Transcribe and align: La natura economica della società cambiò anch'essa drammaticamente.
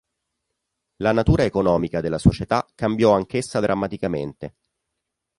La 0.95 1.11
natura 1.11 1.43
economica 1.43 2.01
della 2.01 2.17
società 2.17 2.65
cambiò 2.73 3.11
anch'essa 3.13 3.59
drammaticamente. 3.59 4.55